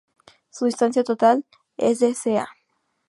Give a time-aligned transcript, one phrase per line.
[0.49, 1.45] Su distancia total
[1.77, 2.49] es de "ca.